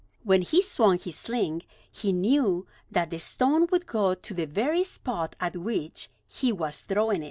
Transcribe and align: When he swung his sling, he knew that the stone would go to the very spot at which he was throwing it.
When 0.23 0.41
he 0.41 0.63
swung 0.63 0.97
his 0.97 1.15
sling, 1.15 1.61
he 1.91 2.11
knew 2.11 2.65
that 2.89 3.11
the 3.11 3.19
stone 3.19 3.67
would 3.67 3.85
go 3.85 4.15
to 4.15 4.33
the 4.33 4.45
very 4.45 4.83
spot 4.83 5.35
at 5.39 5.55
which 5.57 6.09
he 6.27 6.51
was 6.51 6.81
throwing 6.81 7.17
it. 7.17 7.19